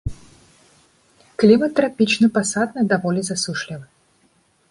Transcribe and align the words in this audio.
Клімат 1.43 1.71
трапічны 1.79 2.27
пасатны, 2.37 2.81
даволі 2.93 3.21
засушлівы. 3.27 3.85